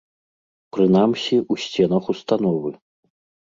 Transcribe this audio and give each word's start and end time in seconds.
Прынамсі, 0.77 1.35
у 1.41 1.53
сценах 1.65 2.03
установы. 2.17 2.75